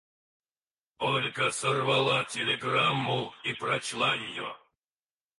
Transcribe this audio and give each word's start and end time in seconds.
Ольга 0.97 1.51
сорвала 1.51 2.23
телеграмму 2.23 3.35
и 3.43 3.53
прочла 3.53 4.15
ее. 4.15 4.55